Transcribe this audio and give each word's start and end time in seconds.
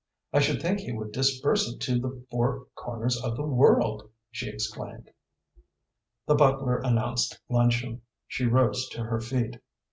I 0.33 0.39
should 0.39 0.59
think 0.63 0.79
he 0.79 0.91
would 0.93 1.11
disperse 1.11 1.71
it 1.71 1.79
to 1.81 1.99
the 1.99 2.25
four 2.31 2.65
corners 2.73 3.23
of 3.23 3.35
the 3.37 3.43
world!" 3.45 4.09
she 4.31 4.49
exclaimed. 4.49 5.11
The 6.25 6.33
butler 6.33 6.79
announced 6.79 7.39
luncheon. 7.49 8.01
She 8.27 8.47
rose 8.47 8.89
to 8.93 9.03
her 9.03 9.19
feet. 9.21 9.57